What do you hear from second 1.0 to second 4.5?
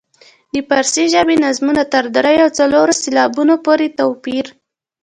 ژبې نظمونو تر دریو او څلورو سېلابونو پورې توپیر.